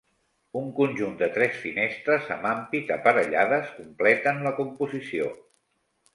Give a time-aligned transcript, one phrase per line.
[0.59, 5.31] Un conjunt de tres finestres amb ampit aparellades completen la composició.